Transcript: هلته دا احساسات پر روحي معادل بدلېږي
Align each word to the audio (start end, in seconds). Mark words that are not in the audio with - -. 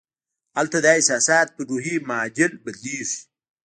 هلته 0.57 0.77
دا 0.85 0.91
احساسات 0.97 1.47
پر 1.55 1.63
روحي 1.71 1.95
معادل 2.09 2.51
بدلېږي 2.63 3.19